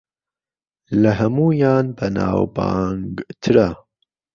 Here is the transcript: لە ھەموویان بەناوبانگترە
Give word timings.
لە 1.01 1.11
ھەموویان 1.19 1.85
بەناوبانگترە 1.97 3.69